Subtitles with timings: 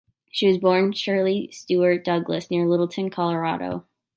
[0.31, 3.85] She was born Shirley Stewart Douglas near Littleton, Colorado.